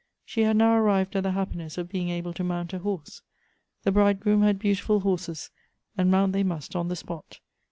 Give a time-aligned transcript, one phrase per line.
[0.25, 3.21] She had now arrived at the happiness of being able to mount a horse.
[3.83, 5.51] The bridegroom had beautiful horses,
[5.95, 7.39] and mount they must on the spot.